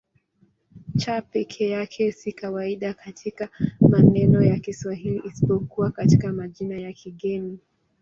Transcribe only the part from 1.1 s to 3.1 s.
peke yake si kawaida